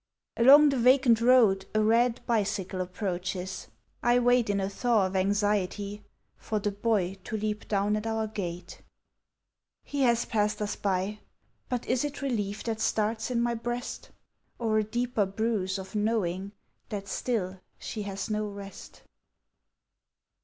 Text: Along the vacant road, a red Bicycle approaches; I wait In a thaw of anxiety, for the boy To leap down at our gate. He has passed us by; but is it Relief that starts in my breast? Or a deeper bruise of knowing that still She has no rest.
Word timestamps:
Along 0.35 0.69
the 0.69 0.79
vacant 0.79 1.21
road, 1.21 1.67
a 1.75 1.83
red 1.83 2.21
Bicycle 2.25 2.81
approaches; 2.81 3.67
I 4.01 4.17
wait 4.17 4.49
In 4.49 4.59
a 4.59 4.67
thaw 4.67 5.05
of 5.05 5.15
anxiety, 5.15 6.01
for 6.37 6.57
the 6.57 6.71
boy 6.71 7.19
To 7.25 7.37
leap 7.37 7.67
down 7.67 7.95
at 7.95 8.07
our 8.07 8.25
gate. 8.25 8.81
He 9.83 10.01
has 10.01 10.25
passed 10.25 10.59
us 10.59 10.75
by; 10.75 11.19
but 11.69 11.85
is 11.85 12.03
it 12.03 12.23
Relief 12.23 12.63
that 12.63 12.79
starts 12.81 13.29
in 13.29 13.39
my 13.41 13.53
breast? 13.53 14.09
Or 14.57 14.79
a 14.79 14.83
deeper 14.83 15.27
bruise 15.27 15.77
of 15.77 15.93
knowing 15.93 16.53
that 16.89 17.07
still 17.07 17.59
She 17.77 18.01
has 18.01 18.27
no 18.27 18.47
rest. 18.47 19.03